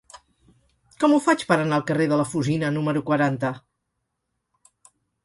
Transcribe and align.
Com 1.01 1.11
ho 1.11 1.19
faig 1.25 1.43
per 1.51 1.57
anar 1.65 1.77
al 1.77 1.85
carrer 1.91 2.07
de 2.13 2.17
la 2.21 2.25
Fusina 2.31 2.71
número 2.79 3.05
quaranta? 3.11 3.53